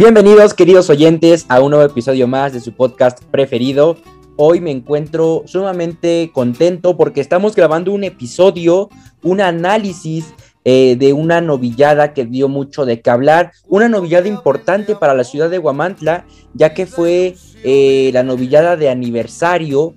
[0.00, 3.98] Bienvenidos queridos oyentes a un nuevo episodio más de su podcast preferido.
[4.36, 8.88] Hoy me encuentro sumamente contento porque estamos grabando un episodio,
[9.22, 10.32] un análisis
[10.64, 15.22] eh, de una novillada que dio mucho de qué hablar, una novillada importante para la
[15.22, 16.24] ciudad de Guamantla,
[16.54, 19.96] ya que fue eh, la novillada de aniversario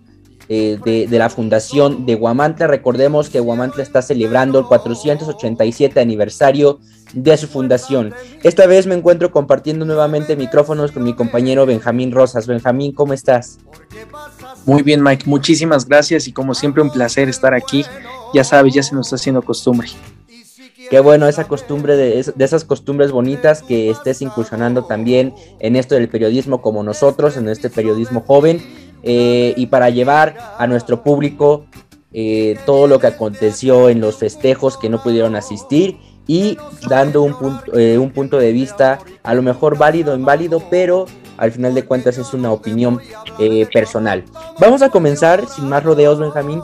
[0.49, 2.67] eh, de, de, la fundación de Guamantla.
[2.67, 6.79] Recordemos que Guamantla está celebrando el 487 aniversario
[7.13, 8.13] de su fundación.
[8.41, 12.47] Esta vez me encuentro compartiendo nuevamente micrófonos con mi compañero Benjamín Rosas.
[12.47, 13.59] Benjamín, ¿cómo estás?
[14.65, 17.85] Muy bien, Mike, muchísimas gracias y como siempre un placer estar aquí.
[18.33, 19.87] Ya sabes, ya se nos está haciendo costumbre.
[20.89, 25.95] Qué bueno esa costumbre de, de, esas costumbres bonitas que estés incursionando también en esto
[25.95, 28.61] del periodismo como nosotros, en este periodismo joven,
[29.03, 31.65] eh, y para llevar a nuestro público
[32.13, 37.37] eh, todo lo que aconteció en los festejos que no pudieron asistir y dando un
[37.37, 41.05] punto, eh, un punto de vista a lo mejor válido o inválido, pero
[41.37, 43.01] al final de cuentas es una opinión
[43.73, 44.23] personal.
[44.59, 46.61] Vamos a comenzar, sin más rodeos, Benjamín.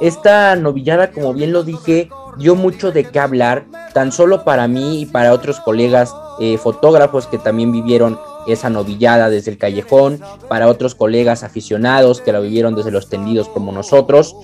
[0.00, 5.02] Esta novillada, como bien lo dije, dio mucho de qué hablar, tan solo para mí
[5.02, 6.14] y para otros colegas
[6.58, 12.40] fotógrafos que también vivieron esa novillada desde el callejón, para otros colegas aficionados que la
[12.40, 14.36] vivieron desde los tendidos como nosotros,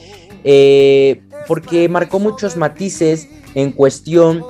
[0.45, 4.45] eh, porque marcó muchos matices en cuestión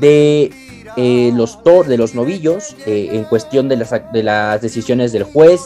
[0.00, 0.50] de
[0.96, 5.24] eh, los tor de los novillos, eh, en cuestión de las, de las, decisiones del
[5.24, 5.60] juez,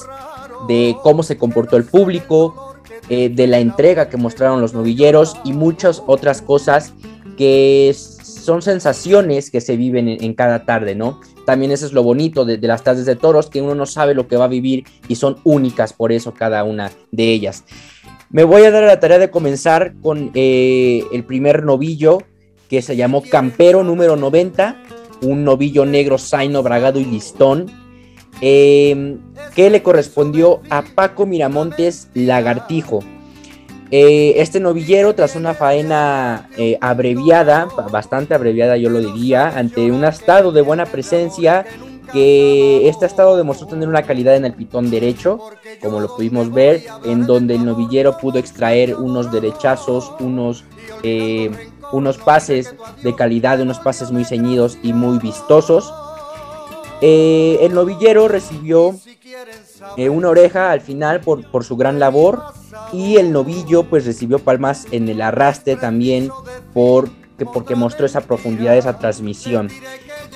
[0.66, 2.74] de cómo se comportó el público,
[3.08, 6.92] eh, de la entrega que mostraron los novilleros y muchas otras cosas
[7.36, 7.94] que
[8.40, 11.20] son sensaciones que se viven en, cada tarde, ¿no?
[11.46, 14.26] También eso es lo bonito de, las tardes de toros, que uno no sabe lo
[14.26, 17.64] que va a vivir y son únicas por eso cada una de ellas.
[18.30, 22.18] Me voy a dar la tarea de comenzar con el primer novillo
[22.68, 24.76] que se llamó Campero número 90,
[25.22, 27.66] un novillo negro, zaino, bragado y listón,
[28.40, 29.16] eh,
[29.54, 33.00] que le correspondió a Paco Miramontes Lagartijo.
[33.90, 40.04] Eh, este novillero, tras una faena eh, abreviada, bastante abreviada yo lo diría, ante un
[40.04, 41.66] estado de buena presencia,
[42.12, 45.38] que este estado demostró tener una calidad en el pitón derecho,
[45.80, 50.64] como lo pudimos ver, en donde el novillero pudo extraer unos derechazos, unos
[51.02, 51.50] eh,
[51.92, 55.92] unos pases de calidad, unos pases muy ceñidos y muy vistosos.
[57.00, 58.94] Eh, el novillero recibió
[59.96, 62.42] eh, una oreja al final por, por, su gran labor
[62.92, 66.30] y el novillo pues recibió palmas en el arrastre también
[66.74, 67.08] por,
[67.52, 69.68] porque mostró esa profundidad, esa transmisión.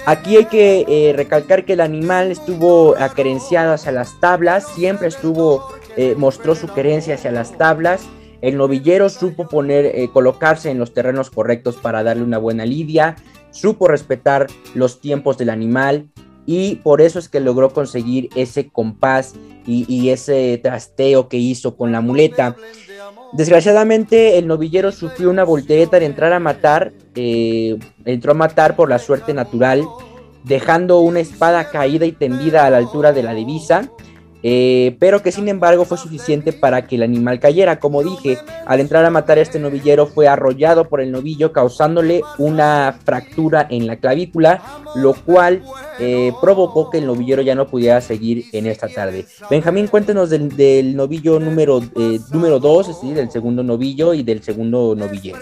[0.07, 5.69] Aquí hay que eh, recalcar que el animal estuvo acerenciado hacia las tablas, siempre estuvo,
[5.97, 8.03] eh, mostró su querencia hacia las tablas
[8.43, 13.17] el novillero supo poner, colocarse en los terrenos correctos para darle una buena lidia,
[13.53, 16.11] supo respetar los tiempos del animal
[16.47, 19.35] y por eso es que logró conseguir ese compás
[19.67, 22.55] y, ese trasteo que hizo con la muleta.
[23.33, 28.91] Desgraciadamente el novillero sufrió una voltereta de entrar a matar, eh, entró a matar por
[28.91, 29.83] la suerte natural,
[30.45, 33.91] dejando una espada caída y tendida a la altura de la divisa
[34.47, 37.81] eh, pero que sin embargo fue suficiente para que el animal cayera.
[37.81, 42.21] Como dije, al entrar a matar a este novillero fue arrollado por el novillo causándole
[42.37, 44.63] una fractura en la clavícula,
[44.97, 45.63] lo cual
[45.99, 49.25] eh, provocó que el novillero ya no pudiera seguir en esta tarde.
[49.49, 53.15] Benjamín, cuéntenos del, del novillo número 2, eh, número dos, ¿sí?
[53.15, 55.39] del segundo novillo y del segundo novillero.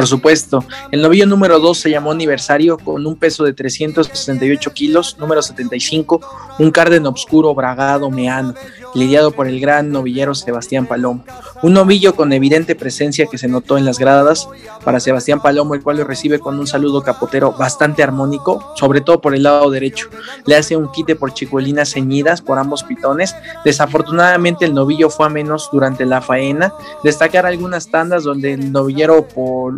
[0.00, 5.18] Por supuesto, el novillo número 2 se llamó aniversario con un peso de 368 kilos,
[5.18, 6.22] número 75,
[6.58, 8.54] un carden obscuro, bragado, meano,
[8.94, 11.24] lidiado por el gran novillero Sebastián Palomo.
[11.62, 14.48] Un novillo con evidente presencia que se notó en las gradas
[14.84, 19.20] para Sebastián Palomo, el cual lo recibe con un saludo capotero bastante armónico, sobre todo
[19.20, 20.08] por el lado derecho.
[20.46, 23.34] Le hace un quite por chicuelinas ceñidas por ambos pitones.
[23.64, 26.72] Desafortunadamente el novillo fue a menos durante la faena.
[27.04, 29.74] Destacar algunas tandas donde el novillero por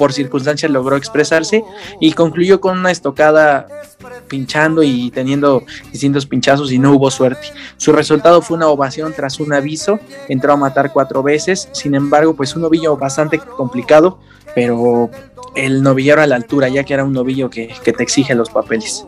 [0.00, 1.62] por circunstancias logró expresarse
[2.00, 3.66] y concluyó con una estocada
[4.28, 5.62] pinchando y teniendo
[5.92, 7.48] distintos pinchazos y no hubo suerte.
[7.76, 12.32] Su resultado fue una ovación tras un aviso, entró a matar cuatro veces, sin embargo
[12.32, 14.18] pues un novillo bastante complicado,
[14.54, 15.10] pero
[15.54, 18.48] el novillero a la altura, ya que era un novillo que, que te exige los
[18.48, 19.04] papeles.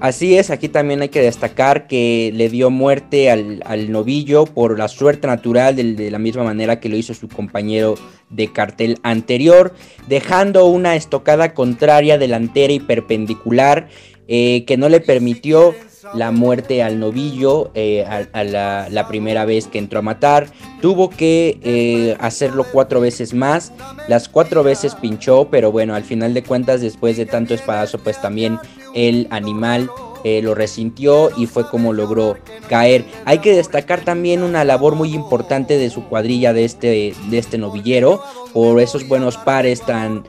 [0.00, 4.78] Así es, aquí también hay que destacar que le dio muerte al, al novillo por
[4.78, 7.96] la suerte natural de, la misma manera que lo hizo su compañero
[8.30, 9.74] de cartel anterior,
[10.08, 13.88] dejando una estocada contraria delantera y perpendicular
[14.26, 15.74] eh, que no le permitió
[16.14, 20.46] la muerte al novillo eh, a, la, primera vez que entró a matar.
[20.80, 23.72] Tuvo que eh, hacerlo cuatro veces más.
[24.08, 28.20] Las cuatro veces pinchó, pero bueno, al final de cuentas, después de tanto espadazo, pues
[28.20, 28.58] también
[28.94, 29.90] el animal
[30.22, 32.36] eh, lo resintió y fue como logró
[32.68, 33.06] caer.
[33.24, 37.56] Hay que destacar también una labor muy importante de su cuadrilla de este, de este
[37.56, 38.22] novillero,
[38.52, 40.24] por esos buenos pares tan,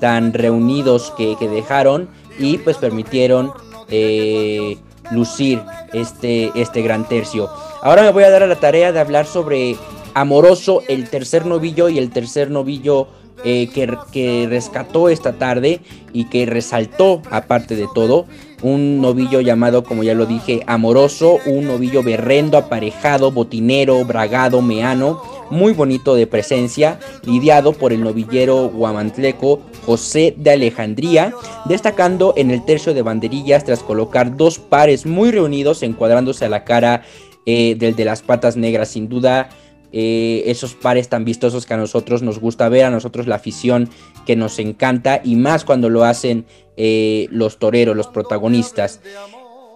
[0.00, 2.08] tan reunidos que, dejaron
[2.40, 3.52] y pues permitieron
[3.88, 4.78] eh,
[5.12, 5.62] lucir
[5.92, 7.48] este, este gran tercio.
[7.82, 9.76] Ahora me voy a dar a la tarea de hablar sobre
[10.14, 13.08] Amoroso, el tercer novillo y el tercer novillo
[13.48, 15.78] eh, que, rescató esta tarde
[16.12, 18.26] y que resaltó, aparte de todo,
[18.60, 25.22] un novillo llamado, como ya lo dije, Amoroso, un novillo berrendo, aparejado, botinero, bragado, meano,
[25.48, 31.32] muy bonito de presencia, lidiado por el novillero guamantleco José de Alejandría,
[31.66, 36.64] destacando en el tercio de banderillas tras colocar dos pares muy reunidos, encuadrándose a la
[36.64, 37.04] cara
[37.44, 39.50] eh, del de las patas negras, sin duda
[39.98, 43.88] eh, esos pares tan vistosos que a nosotros nos gusta ver, a nosotros la afición
[44.26, 46.44] que nos encanta y más cuando lo hacen
[46.76, 49.00] eh, los toreros, los protagonistas.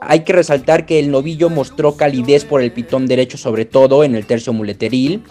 [0.02, 4.14] Hay que resaltar que el novillo mostró calidez por el pitón derecho, sobre todo en
[4.14, 5.22] el tercio muleteril,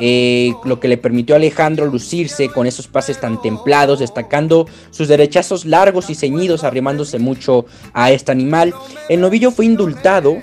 [0.00, 5.08] eh, lo que le permitió a Alejandro lucirse con esos pases tan templados, destacando sus
[5.08, 8.72] derechazos largos y ceñidos, arrimándose mucho a este animal.
[9.10, 10.38] El novillo fue indultado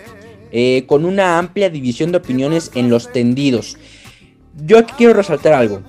[0.87, 3.77] con una amplia división de opiniones en los tendidos.
[4.65, 5.81] Yo aquí quiero resaltar algo.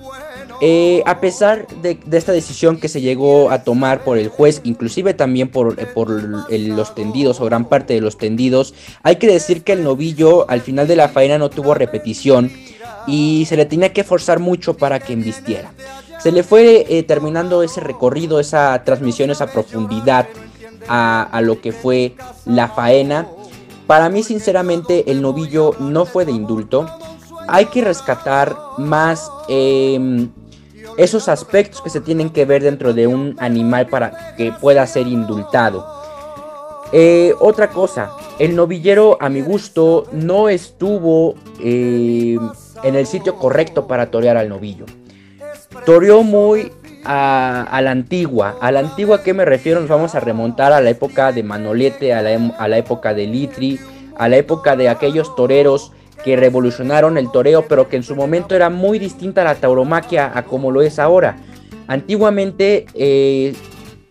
[0.59, 5.13] Eh, a pesar de, esta decisión que se llegó a tomar por el juez, inclusive
[5.13, 8.73] también por, eh, los tendidos o gran parte de los tendidos,
[9.03, 12.51] hay que decir que el novillo al final de la faena no tuvo repetición
[13.05, 15.71] y se le tenía que forzar mucho para que embistiera.
[16.19, 20.27] Se le fue eh, terminando ese recorrido, esa transmisión, esa profundidad
[20.89, 22.15] a lo que fue
[22.45, 23.27] la faena.
[23.87, 26.85] Para mí, sinceramente, el novillo no fue de indulto
[27.47, 30.29] hay que rescatar más em,
[30.97, 35.07] esos aspectos que se tienen que ver dentro de un animal para que pueda ser
[35.07, 35.85] indultado.
[36.91, 42.39] Eh, otra cosa, el novillero a mi gusto no estuvo em,
[42.83, 44.85] en el sitio correcto para torear al novillo.
[45.85, 46.71] Toreó muy
[47.07, 48.57] a, la antigua.
[48.61, 49.79] A la antigua, ¿a qué me refiero?
[49.79, 53.25] Nos vamos a remontar a la época de Manolete, a la, a la época de
[53.25, 53.79] Litri,
[54.17, 55.91] a la época de aquellos toreros
[56.23, 60.31] que revolucionaron el toreo, pero que en su momento era muy distinta a la tauromaquia
[60.33, 61.37] a como lo es ahora.
[61.87, 63.53] Antiguamente eh,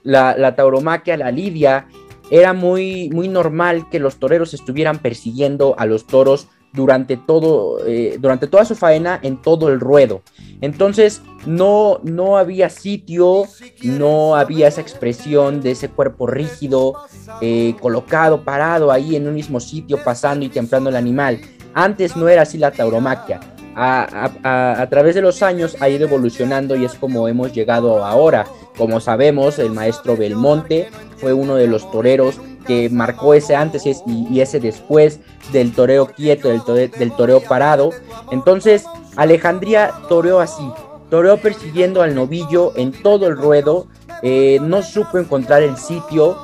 [0.03, 1.87] la, tauromaquia, la lidia,
[2.31, 8.17] era muy, muy normal que los toreros estuvieran persiguiendo a los toros durante, todo, eh,
[8.21, 10.23] durante toda su faena en todo el ruedo.
[10.61, 13.45] Entonces no, no había sitio,
[13.83, 16.95] no había esa expresión de ese cuerpo rígido,
[17.41, 21.41] eh, colocado, parado ahí en un mismo sitio, pasando y templando el animal.
[21.75, 23.41] Antes no era así la tauromaquia.
[23.79, 28.47] A, través de los años ha ido evolucionando y es como hemos llegado ahora.
[28.79, 30.89] Como sabemos, el maestro Belmonte
[31.19, 35.21] fue uno de los toreros que marcó ese antes y, ese después
[35.53, 37.91] del toreo quieto, del, toreo parado.
[38.31, 38.85] Entonces,
[39.17, 40.69] Alejandría toreó así,
[41.11, 43.87] toreó persiguiendo al novillo en todo el ruedo,
[44.23, 46.37] eh, no supo encontrar el sitio,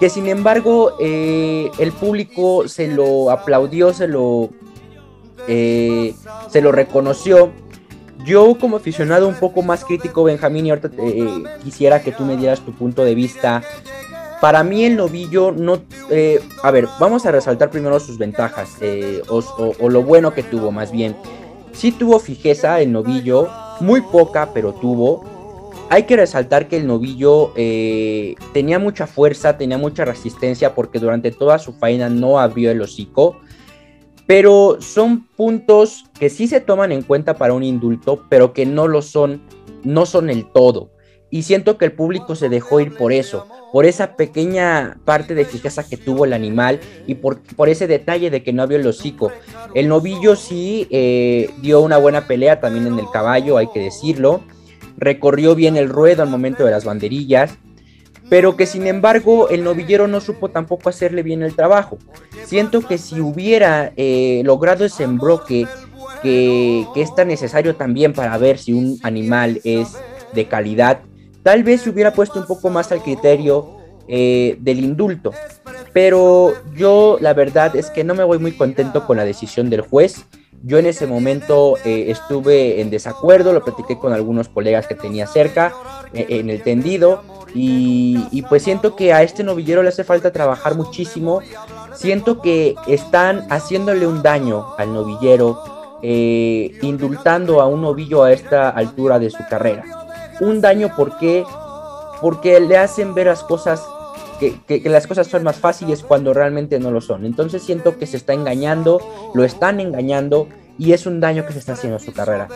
[0.00, 4.50] que sin embargo eh, el público se lo aplaudió, se lo,
[5.46, 6.14] eh,
[6.48, 7.50] se lo reconoció.
[8.24, 10.90] Yo como aficionado un poco más crítico, Benjamín, y ahorita
[11.64, 13.62] quisiera que tú me dieras tu punto de vista.
[14.42, 15.82] Para mí el novillo no...
[16.64, 18.76] a ver, vamos a resaltar primero sus ventajas,
[19.28, 19.40] o,
[19.78, 21.14] o lo bueno que tuvo más bien.
[21.70, 25.24] Sí tuvo fijeza el novillo, muy poca, pero tuvo.
[25.90, 31.30] Hay que resaltar que el novillo eh, tenía mucha fuerza, tenía mucha resistencia porque durante
[31.30, 33.40] toda su faena no abrió el hocico.
[34.26, 38.88] Pero son puntos que sí se toman en cuenta para un indulto, pero que no
[38.88, 39.40] lo son,
[39.84, 40.91] no son el todo.
[41.32, 45.44] Y siento que el público se dejó ir por eso, por esa pequeña parte de
[45.44, 48.86] fijeza que tuvo el animal y por, por ese detalle de que no abrió el
[48.86, 49.32] hocico.
[49.74, 54.42] El novillo sí eh, dio una buena pelea también en el caballo, hay que decirlo
[54.96, 57.58] recorrió bien el ruedo al momento de las banderillas,
[58.28, 61.98] pero que sin embargo el novillero no supo tampoco hacerle bien el trabajo.
[62.46, 65.66] Siento que si hubiera eh, logrado ese embroque
[66.22, 69.96] que, es tan necesario también para ver si un animal es
[70.34, 71.00] de calidad,
[71.42, 73.76] tal vez se hubiera puesto un poco más al criterio
[74.08, 75.32] eh, del indulto.
[75.92, 79.82] Pero yo la verdad es que no me voy muy contento con la decisión del
[79.82, 80.24] juez.
[80.64, 85.26] Yo en ese momento eh, estuve en desacuerdo, lo platiqué con algunos colegas que tenía
[85.26, 85.72] cerca
[86.14, 87.22] eh, en el tendido
[87.54, 91.40] y, pues siento que a este novillero le hace falta trabajar muchísimo.
[91.94, 95.58] Siento que están haciéndole un daño al novillero,
[96.00, 100.01] indultando a un novillo a esta altura de su carrera.
[100.40, 101.44] Un daño porque,
[102.20, 103.82] porque le hacen ver las cosas
[104.66, 107.24] que, las cosas son más fáciles cuando realmente no lo son.
[107.24, 109.00] Entonces siento que se está engañando,
[109.34, 110.48] lo están engañando
[110.78, 112.48] y es un daño que se está haciendo a su carrera.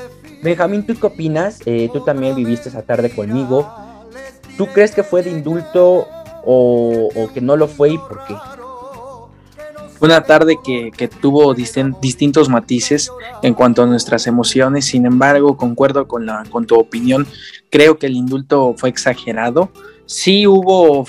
[0.43, 1.61] Benjamín, ¿tú qué opinas?
[1.67, 3.71] Eh, tú también viviste esa tarde conmigo.
[4.57, 6.07] ¿Tú crees que fue de indulto
[6.45, 8.35] o, que no lo fue y por qué?
[10.01, 13.11] Una tarde que, tuvo distintos matices
[13.43, 17.27] en cuanto a nuestras emociones, sin embargo, concuerdo con, la, con tu opinión,
[17.71, 19.71] creo que el indulto fue exagerado,
[20.07, 21.05] sí hubo,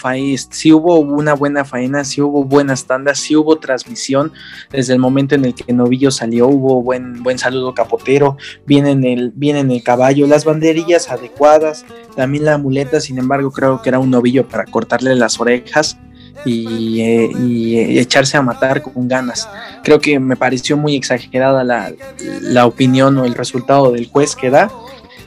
[0.51, 4.31] sí hubo una buena faena, sí hubo buenas tandas, sí hubo transmisión.
[4.71, 9.03] Desde el momento en el que Novillo salió, hubo buen, buen saludo capotero, viene en,
[9.03, 13.89] el, viene en el caballo, las banderillas adecuadas, también la muleta, sin embargo creo que
[13.89, 15.97] era un novillo para cortarle las orejas.
[16.45, 19.49] Y, eh, y, echarse a matar con ganas.
[19.83, 21.91] Creo que me pareció muy exagerada la,
[22.41, 24.71] la opinión o el resultado del juez que da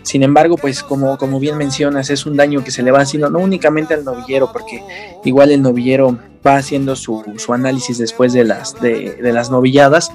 [0.02, 3.28] sin embargo, pues como, como bien mencionas, es un daño que se le va haciendo
[3.30, 4.82] no únicamente al novillero, porque
[5.24, 10.10] igual el novillero va haciendo su, análisis después de las, de las novilladas,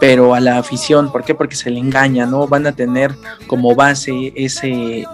[0.00, 1.34] pero a la afición, ¿por qué?
[1.34, 2.46] Porque se le engaña, ¿no?
[2.46, 3.14] Van a tener
[3.46, 5.06] como base ese,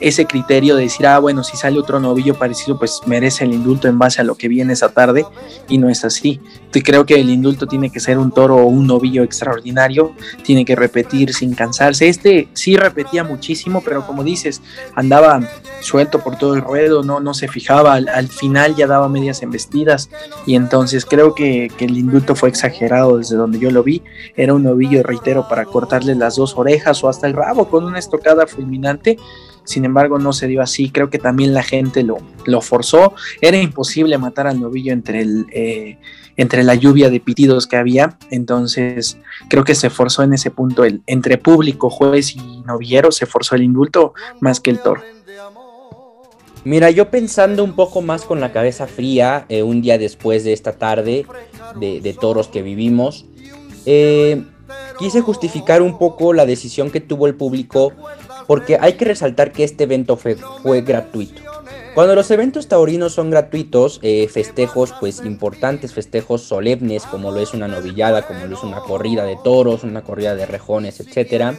[0.00, 3.88] ese criterio de decir, ah, bueno, si sale otro novillo parecido, pues merece el indulto
[3.88, 5.26] en base a lo que viene esa tarde,
[5.68, 6.40] y no es así.
[6.72, 10.64] Y creo que el indulto tiene que ser un toro o un novillo extraordinario, tiene
[10.64, 12.08] que repetir sin cansarse.
[12.08, 14.62] Este sí repetía muchísimo, pero como dices,
[14.94, 15.40] andaba
[15.80, 20.08] suelto por todo el ruedo, no, no se fijaba, al, final ya daba medias embestidas,
[20.46, 24.02] y entonces creo que, que el indulto fue exagerado desde donde yo lo vi.
[24.36, 27.98] Era un novillo, reitero, para cortarle las dos orejas o hasta el rabo con una
[27.98, 29.18] estocada fulminante
[29.70, 33.56] sin embargo no se dio así, creo que también la gente lo, lo forzó, era
[33.56, 35.96] imposible matar al novillo entre, el, eh,
[36.36, 39.16] entre la lluvia de pitidos que había, entonces
[39.48, 43.54] creo que se forzó en ese punto, el, entre público, juez y novillero, se forzó
[43.54, 45.02] el indulto más que el toro.
[46.64, 50.52] Mira, yo pensando un poco más con la cabeza fría, eh, un día después de
[50.52, 51.24] esta tarde
[51.78, 53.24] de, toros que vivimos,
[53.86, 54.44] eh,
[54.98, 57.94] quise justificar un poco la decisión que tuvo el público
[58.50, 61.40] porque hay que resaltar que este evento fue, fue gratuito.
[61.94, 67.54] Cuando los eventos taurinos son gratuitos, eh, festejos pues importantes, festejos solemnes como lo es
[67.54, 71.54] una novillada, como lo es una corrida de toros, una corrida de rejones, etc.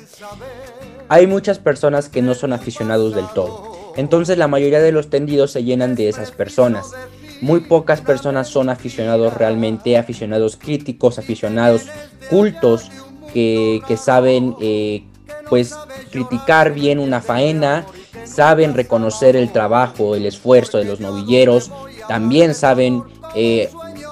[1.07, 3.93] Hay muchas personas que no son aficionados del todo.
[3.95, 6.91] Entonces la mayoría de los tendidos se llenan de esas personas.
[7.39, 11.83] Muy pocas personas son aficionados realmente, aficionados críticos, aficionados
[12.29, 12.91] cultos
[13.33, 15.05] que, que saben eh,
[15.51, 15.75] pues
[16.11, 17.85] criticar bien una faena,
[18.23, 21.69] saben reconocer el trabajo, el esfuerzo de los novilleros,
[22.07, 23.03] también saben
[23.35, 23.69] eh,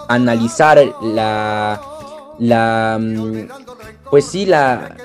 [0.09, 1.81] analizar la,
[2.39, 3.47] la, mm,
[4.09, 4.97] pues sí, la,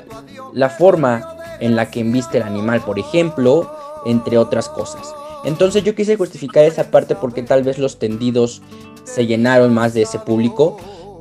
[0.52, 3.70] la forma en la que embiste el animal, por ejemplo,
[4.04, 5.14] entre otras cosas.
[5.44, 8.60] Entonces yo quise justificar esa parte porque tal vez los tendidos
[9.04, 10.78] se llenaron más de ese público,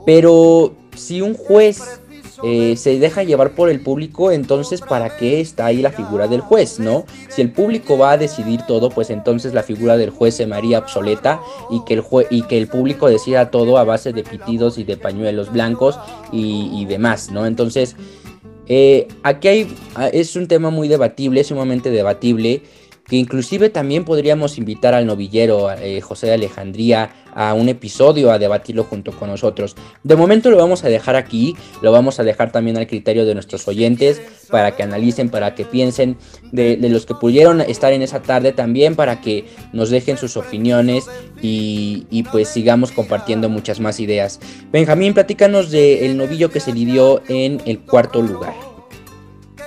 [0.08, 2.00] pero si un juez
[2.43, 6.41] eh, se deja llevar por el público, entonces ¿para qué está ahí la figura del
[6.41, 7.05] juez, no?
[7.29, 10.57] Si el público va a decidir todo, pues entonces la figura del juez se me
[10.57, 11.39] haría obsoleta
[11.71, 14.97] y que el, y que el público decida todo a base de pitidos y de
[14.97, 15.97] pañuelos blancos
[16.33, 17.45] y, demás, ¿no?
[17.45, 17.95] Entonces,
[18.67, 19.75] eh, aquí hay,
[20.12, 22.62] es un tema muy debatible, sumamente debatible
[23.07, 28.39] que inclusive también podríamos invitar al novillero eh, José de Alejandría a un episodio a
[28.39, 29.75] debatirlo junto con nosotros.
[30.03, 33.33] De momento lo vamos a dejar aquí, lo vamos a dejar también al criterio de
[33.33, 36.17] nuestros oyentes para que analicen, para que piensen
[36.51, 41.05] de, los que pudieron estar en esa tarde también, para que nos dejen sus opiniones
[41.41, 44.39] y, y pues sigamos compartiendo muchas más ideas.
[44.72, 48.53] Benjamín, platícanos del novillo que se lidió en el cuarto lugar.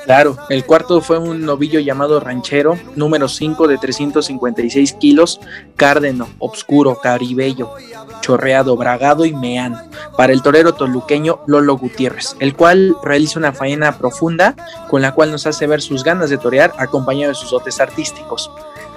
[0.07, 5.41] Claro, el cuarto fue un novillo llamado Ranchero, número 5 de 356 kilos,
[5.75, 7.73] cárdeno, obscuro, caribello,
[8.21, 9.83] chorreado, bragado y meano,
[10.17, 14.55] para el torero toluqueño Lolo Gutiérrez, el cual realiza una faena profunda
[14.89, 18.49] con la cual nos hace ver sus ganas de torear acompañado de sus dotes artísticos.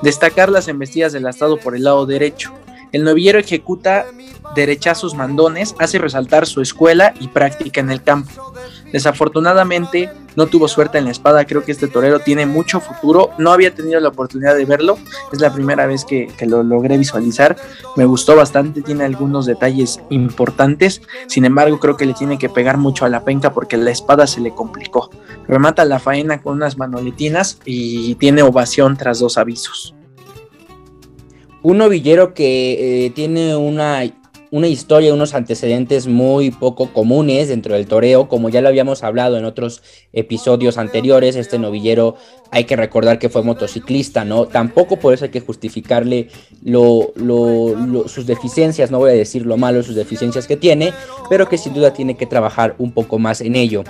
[0.03, 2.53] Destacar las embestidas del astado por el lado derecho.
[2.91, 4.05] El novillero ejecuta
[4.55, 8.53] derechazos mandones, hace resaltar su escuela y práctica en el campo.
[8.91, 13.51] Desafortunadamente no tuvo suerte en la espada, creo que este torero tiene mucho futuro, no
[13.51, 14.97] había tenido la oportunidad de verlo,
[15.31, 17.55] es la primera vez que, lo logré visualizar,
[17.95, 22.77] me gustó bastante, tiene algunos detalles importantes, sin embargo creo que le tiene que pegar
[22.77, 25.09] mucho a la penca porque la espada se le complicó.
[25.47, 29.95] Remata la faena con unas manoletinas y tiene ovación tras dos avisos.
[31.61, 34.03] Un novillero que eh, tiene una
[34.51, 39.37] una historia, unos antecedentes muy poco comunes dentro del toreo, como ya lo habíamos hablado
[39.37, 39.81] en otros
[40.13, 42.15] episodios anteriores, este novillero
[42.51, 44.47] hay que recordar que fue motociclista, ¿no?
[44.47, 46.29] Tampoco por eso hay que justificarle
[46.63, 50.93] sus deficiencias, no voy a decir lo malo, sus deficiencias que tiene,
[51.29, 53.83] pero que sin duda tiene que trabajar un poco más en ello.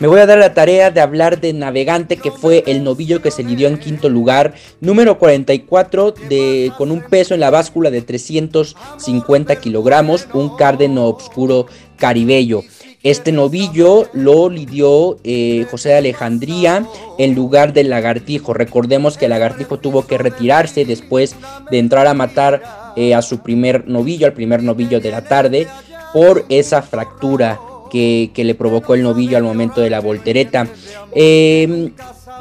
[0.00, 3.30] Me voy a dar la tarea de hablar de Navegante, que fue el novillo que
[3.30, 8.02] se lidió en quinto lugar, número 44, de, con un peso en la báscula de
[8.02, 12.62] 350 kilogramos, un cárdeno oscuro caribello.
[13.02, 16.86] Este novillo lo lidió eh, José de Alejandría
[17.18, 18.54] en lugar del lagartijo.
[18.54, 21.36] Recordemos que el lagartijo tuvo que retirarse después
[21.70, 22.62] de entrar a matar
[22.96, 25.68] eh, a su primer novillo, al primer novillo de la tarde,
[26.14, 30.66] por esa fractura que, le provocó el novillo al momento de la voltereta.
[31.14, 31.92] Em,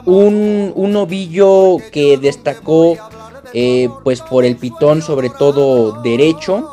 [0.06, 2.98] un, un, novillo que destacó
[3.54, 6.68] eh, pues por el pitón sobre todo derecho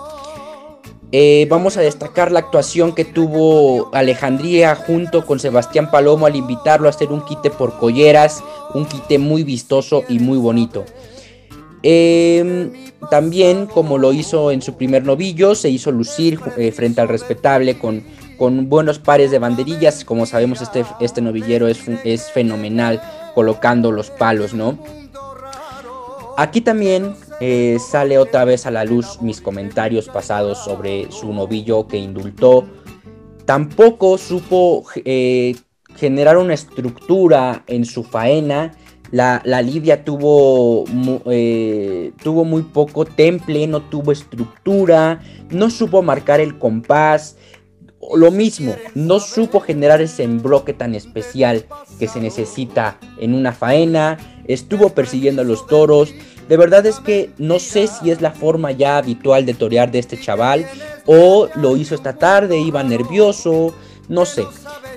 [1.13, 6.87] eh, vamos a destacar la actuación que tuvo Alejandría junto con Sebastián Palomo al invitarlo
[6.87, 10.85] a hacer un quite por colleras, un quite muy vistoso y muy bonito.
[11.83, 12.73] Em,
[13.11, 17.79] también, como lo hizo en su primer novillo, se hizo lucir eh, frente al respetable
[17.79, 18.05] con,
[18.37, 20.05] con, buenos pares de banderillas.
[20.05, 23.01] Como sabemos, este, este novillero es, es fenomenal
[23.35, 24.79] colocando los palos, ¿no?
[26.41, 31.87] Aquí también eh, sale otra vez a la luz mis comentarios pasados sobre su novillo
[31.87, 32.65] que indultó.
[33.45, 35.55] Tampoco supo eh,
[35.97, 38.73] generar una estructura en su faena.
[39.11, 40.87] La, Lidia tuvo,
[41.27, 45.21] eh, tuvo muy poco temple, no tuvo estructura,
[45.51, 47.37] no supo marcar el compás.
[48.15, 51.67] Lo mismo, no supo generar ese embroque tan especial
[51.99, 54.17] que se necesita en una faena.
[54.53, 56.15] Estuvo persiguiendo a los toros
[56.51, 60.01] de verdad es que no sé si es la forma ya habitual de torear de
[60.01, 60.67] este chaval
[61.07, 63.73] o lo hizo esta tarde, iba nervioso,
[64.09, 64.45] no sé.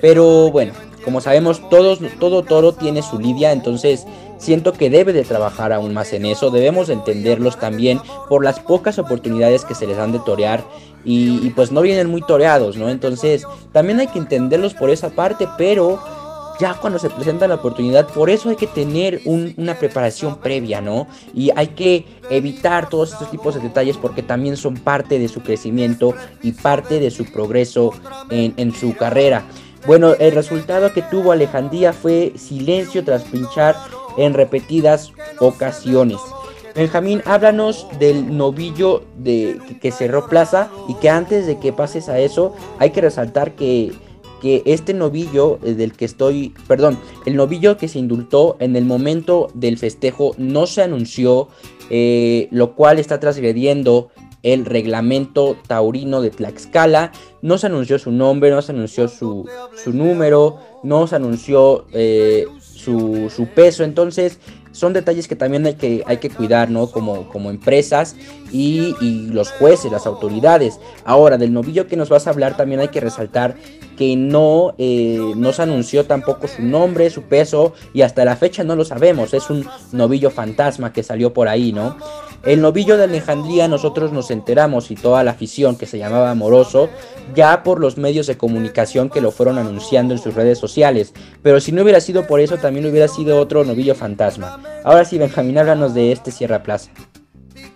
[0.00, 0.72] Pero bueno,
[1.04, 4.04] como sabemos, todos, todo toro tiene su lidia, entonces
[4.36, 6.50] siento que debe de trabajar aún más en eso.
[6.50, 10.64] Debemos entenderlos también por las pocas oportunidades que se les dan de torear
[11.04, 12.88] y, y pues no vienen muy toreados, ¿no?
[12.88, 16.00] Entonces también hay que entenderlos por esa parte, pero
[16.58, 21.06] ya cuando se presenta la oportunidad, por eso hay que tener una preparación previa, ¿no?
[21.34, 25.40] Y hay que evitar todos estos tipos de detalles porque también son parte de su
[25.40, 27.92] crecimiento y parte de su progreso
[28.30, 29.44] en, su carrera.
[29.86, 33.76] Bueno, el resultado que tuvo Alejandría fue silencio tras pinchar
[34.16, 36.18] en repetidas ocasiones.
[36.74, 42.18] Benjamín, háblanos del novillo de, que cerró plaza y que antes de que pases a
[42.18, 43.92] eso hay que resaltar que
[44.44, 48.84] que este novillo eh, del que estoy, perdón, el novillo que se indultó en el
[48.84, 51.48] momento del festejo no se anunció,
[51.88, 54.10] eh, lo cual está transgrediendo
[54.42, 57.10] el reglamento taurino de Tlaxcala.
[57.40, 59.48] No se anunció su nombre, no se anunció su,
[59.82, 63.82] su número, no se anunció eh, su, su, peso.
[63.82, 64.38] Entonces,
[64.72, 66.88] son detalles que también hay que, hay que cuidar, ¿no?
[66.88, 68.14] Como, como empresas
[68.52, 70.78] y, y, los jueces, las autoridades.
[71.06, 73.56] Ahora, del novillo que nos vas a hablar, también hay que resaltar
[73.96, 78.64] que no, eh, no se anunció tampoco su nombre, su peso y hasta la fecha
[78.64, 79.34] no lo sabemos.
[79.34, 81.96] Es un novillo fantasma que salió por ahí, ¿no?
[82.44, 86.90] El novillo de Alejandría nosotros nos enteramos y toda la afición que se llamaba Amoroso
[87.34, 91.14] ya por los medios de comunicación que lo fueron anunciando en sus redes sociales.
[91.42, 94.60] Pero si no hubiera sido por eso también hubiera sido otro novillo fantasma.
[94.84, 96.90] Ahora sí, Benjamín, háblanos de este Sierra Plaza.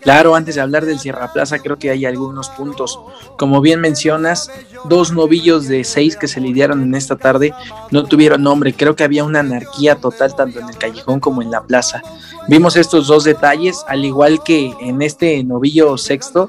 [0.01, 2.99] Claro, antes de hablar del Sierra Plaza, creo que hay algunos puntos.
[3.37, 4.51] Como bien mencionas,
[4.85, 7.53] dos novillos de seis que se lidiaron en esta tarde
[7.91, 8.73] no tuvieron nombre.
[8.73, 12.03] Creo que había una anarquía total tanto en el callejón como en la plaza.
[12.49, 16.49] Vimos estos dos detalles, al igual que en este novillo sexto,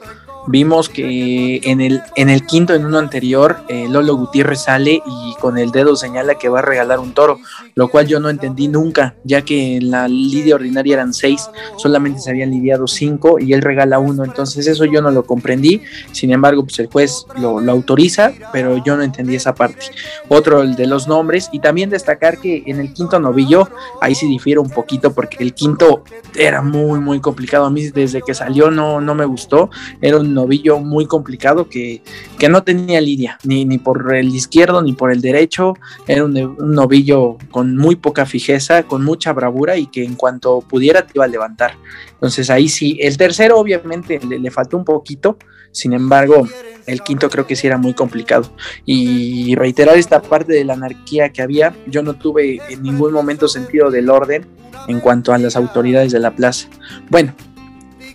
[0.51, 5.35] Vimos que en el, en el quinto, en uno anterior, eh, Lolo Gutiérrez sale y
[5.39, 7.37] con el dedo señala que va a regalar un toro,
[7.75, 12.19] lo cual yo no entendí nunca, ya que en la lidia ordinaria eran seis, solamente
[12.19, 15.83] se habían lidiado cinco y él regala uno, entonces eso yo no lo comprendí,
[16.13, 19.85] sin embargo, pues el juez lo, lo autoriza, pero yo no entendí esa parte.
[20.29, 23.69] Otro, el de los nombres, y también destacar que en el quinto novillo,
[24.01, 26.03] ahí sí difiere un poquito, porque el quinto
[26.35, 29.69] era muy, muy complicado, a mí desde que salió no, no me gustó,
[30.01, 32.01] era un novillo muy complicado que,
[32.37, 35.73] que no tenía lidia, ni, ni, por el izquierdo ni por el derecho.
[36.07, 41.05] Era un, novillo con muy poca fijeza, con mucha bravura y que en cuanto pudiera
[41.05, 41.75] te iba a levantar.
[42.13, 45.37] Entonces ahí sí, el tercero obviamente le, le faltó un poquito,
[45.71, 46.47] sin embargo,
[46.87, 48.51] el quinto creo que sí era muy complicado.
[48.85, 53.47] Y reiterar esta parte de la anarquía que había, yo no tuve en ningún momento
[53.47, 54.47] sentido del orden
[54.87, 56.67] en cuanto a las autoridades de la plaza.
[57.09, 57.33] Bueno,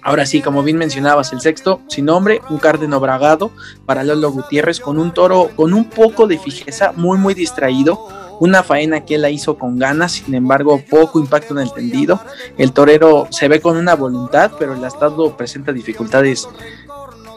[0.05, 3.51] Ahora sí, como bien mencionabas, el sexto sin nombre, un cárdeno bragado
[3.87, 8.07] para Lolo Gutiérrez con un toro con un poco de fijeza, muy muy distraído,
[8.38, 12.21] una faena que él la hizo con ganas, sin embargo poco impacto en el tendido.
[12.59, 16.49] El torero se ve con una voluntad, pero el estado presenta dificultades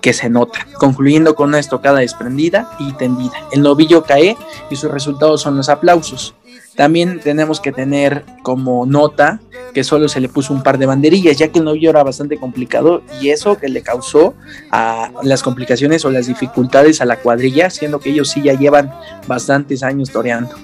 [0.02, 3.48] que se nota, concluyendo con una estocada desprendida y tendida.
[3.54, 4.36] El novillo cae
[4.70, 6.36] y sus resultados son los aplausos.
[6.78, 9.42] También tenemos que tener como nota
[9.74, 12.38] que solo se le puso un par de banderillas, ya que el novillo era bastante
[12.38, 14.36] complicado y eso que le causó
[14.70, 18.94] a las complicaciones o las dificultades a la cuadrilla, siendo que ellos sí ya llevan
[19.28, 20.56] bastantes años toreando.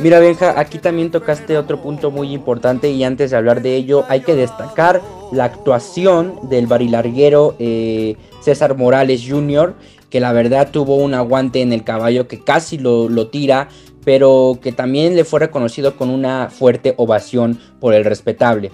[0.00, 4.04] Mira, Benja, aquí también tocaste otro punto muy importante y antes de hablar de ello
[4.08, 9.74] hay que destacar la actuación del barilarguero eh, César Morales Jr.,
[10.14, 13.68] que la verdad tuvo un aguante en el caballo que casi lo, lo tira,
[14.04, 18.70] pero que también le fue reconocido con una fuerte ovación por el respetable.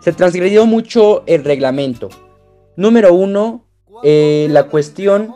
[0.00, 2.08] Se transgredió mucho el reglamento.
[2.74, 3.64] Número uno,
[4.02, 5.32] eh, la cuestión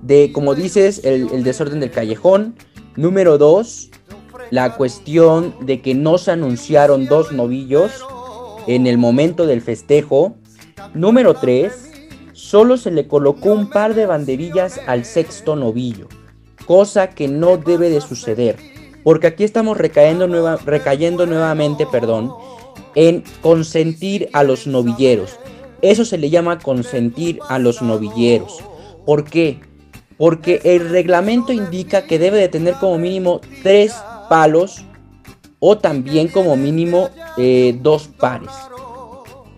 [0.00, 2.54] de, como dices, el, el desorden del callejón.
[2.94, 3.90] Número dos,
[4.52, 7.90] la cuestión de que no se anunciaron dos novillos
[8.68, 10.36] en el momento del festejo.
[10.94, 11.91] Número 3.
[12.42, 16.08] Solo se le colocó un par de banderillas al sexto novillo,
[16.66, 18.56] cosa que no debe de suceder,
[19.04, 22.34] porque aquí estamos recayendo, nueva, recayendo nuevamente perdón,
[22.96, 25.38] en consentir a los novilleros.
[25.82, 28.58] Eso se le llama consentir a los novilleros.
[29.06, 29.60] ¿Por qué?
[30.18, 33.94] Porque el reglamento indica que debe de tener como mínimo tres
[34.28, 34.84] palos
[35.60, 38.50] o también como mínimo eh, dos pares,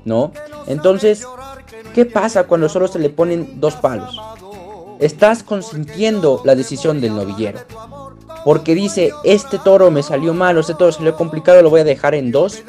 [0.05, 0.33] ¿no?
[0.67, 1.27] Entonces,
[1.95, 4.21] ¿qué pasa cuando solo se le ponen dos palos?
[4.99, 7.61] Estás consintiendo la decisión del novillero.
[8.45, 12.15] Porque dice, este toro me salió malo, este toro salió complicado, lo voy a dejar
[12.15, 12.63] en dos.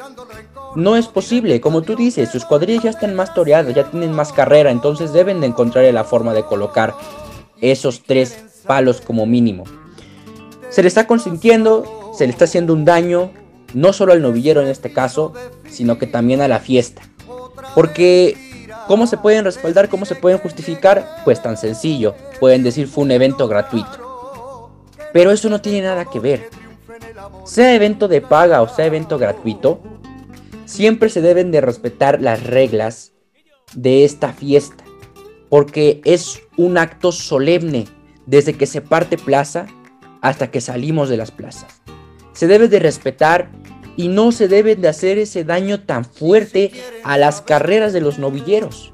[0.74, 4.32] No es posible, como tú dices, sus cuadrillas ya están más toreadas, ya tienen más
[4.32, 6.94] carrera, entonces deben de encontrar la forma de colocar
[7.60, 9.64] esos tres palos como mínimo.
[10.70, 13.30] Se le está consintiendo, se le está haciendo un daño,
[13.74, 15.32] no solo al novillero en este caso,
[15.68, 17.02] sino que también a la fiesta.
[17.74, 18.36] Porque,
[18.86, 19.88] ¿cómo se pueden respaldar?
[19.88, 21.22] ¿Cómo se pueden justificar?
[21.24, 24.70] Pues tan sencillo, pueden decir fue un evento gratuito.
[25.12, 26.50] Pero eso no tiene nada que ver.
[27.44, 29.80] Sea evento de paga o sea evento gratuito,
[30.64, 33.12] siempre se deben de respetar las reglas
[33.74, 34.84] de esta fiesta.
[35.48, 37.86] Porque es un acto solemne
[38.26, 39.66] desde que se parte plaza
[40.20, 41.80] hasta que salimos de las plazas.
[42.32, 43.48] Se debe de respetar
[43.96, 48.18] y no se debe de hacer ese daño tan fuerte a las carreras de los
[48.18, 48.92] novilleros.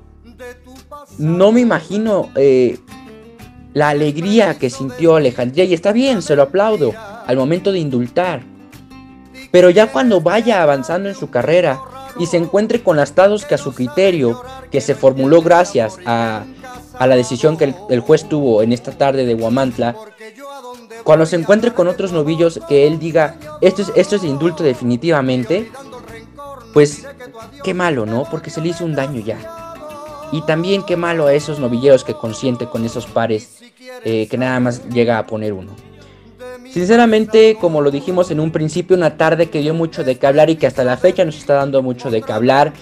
[1.19, 2.79] No me imagino eh,
[3.75, 6.93] la alegría que sintió Alejandría y está bien, se lo aplaudo
[7.27, 8.43] al momento de indultar.
[9.51, 11.81] Pero ya cuando vaya avanzando en su carrera
[12.19, 16.45] y se encuentre con estados que a su criterio, que se formuló gracias a,
[16.99, 19.97] a la decisión que el, el, juez tuvo en esta tarde de Huamantla,
[21.05, 25.71] cuando se encuentre con otros novillos que él diga, esto es, esto es indulto definitivamente,
[26.73, 27.07] pues
[27.63, 28.25] qué malo, ¿no?
[28.31, 29.39] Porque se le hizo un daño ya.
[30.33, 33.61] Y también qué malo a esos novilleros que consiente con esos pares
[34.05, 35.73] eh, que nada más llega a poner uno.
[36.71, 40.49] Sinceramente, como lo dijimos en un principio, una tarde que dio mucho de qué hablar
[40.49, 42.73] y que hasta la fecha nos está dando mucho de qué hablar.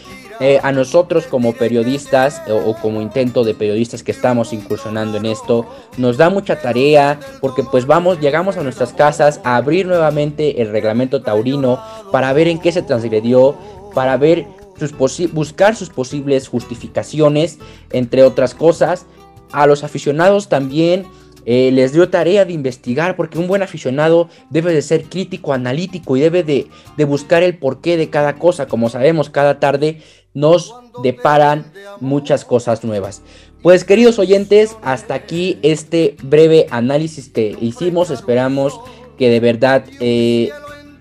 [0.42, 5.26] Eh, a nosotros como periodistas o, o, como intento de periodistas que estamos incursionando en
[5.26, 5.66] esto,
[5.98, 10.70] nos da mucha tarea porque pues vamos, llegamos a nuestras casas a abrir nuevamente el
[10.70, 11.79] reglamento taurino
[12.11, 13.55] para ver en qué se transgredió,
[13.94, 14.46] para ver
[14.79, 17.59] sus buscar sus posibles justificaciones,
[17.92, 19.05] entre otras cosas.
[19.53, 21.05] A los aficionados también
[21.44, 26.16] eh, les dio tarea de investigar porque un buen aficionado debe de ser crítico, analítico
[26.16, 28.68] y debe de, de, buscar el porqué de cada cosa.
[28.68, 30.03] Como sabemos, cada tarde
[30.35, 33.23] nos deparan muchas cosas nuevas.
[33.62, 38.11] Pues queridos oyentes, hasta aquí este breve análisis que hicimos.
[38.11, 38.81] Esperamos
[39.19, 40.51] que de verdad eh,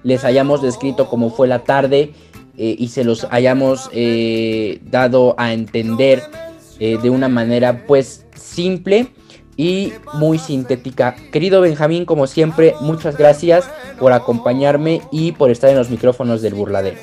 [0.04, 2.14] les hayamos descrito cómo fue la tarde
[2.58, 6.22] eh, y se los hayamos eh, dado a entender
[6.80, 9.10] de una manera pues simple
[9.58, 11.18] y muy sintética.
[11.34, 16.54] Querido Benjamín, como siempre, muchas gracias por acompañarme y por estar en los micrófonos del
[16.54, 16.98] burladero.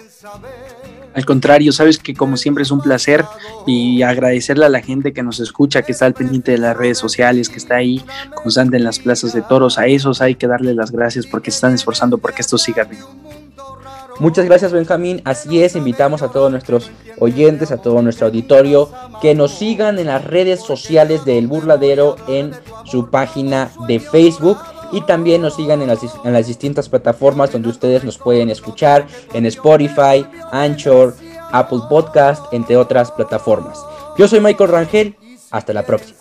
[1.16, 3.24] Al contrario, sabes que como siempre es un placer
[3.66, 6.98] y agradecerle a la gente que nos escucha, que está al pendiente de las redes
[6.98, 9.78] sociales, que está ahí constante en las plazas de toros.
[9.78, 13.08] A esos hay que darle las gracias porque se están esforzando porque esto siga vivo.
[14.18, 19.34] Muchas gracias Benjamín, así es, invitamos a todos nuestros oyentes, a todo nuestro auditorio, que
[19.34, 22.52] nos sigan en las redes sociales del Burladero en
[22.84, 24.58] su página de Facebook
[24.92, 29.06] y también nos sigan en las, en las, distintas plataformas donde ustedes nos pueden escuchar,
[29.32, 31.14] en Spotify, Anchor,
[31.52, 33.78] Apple Podcast, entre otras plataformas.
[34.18, 35.16] Yo soy Michael Rangel,
[35.50, 36.18] hasta la próxima.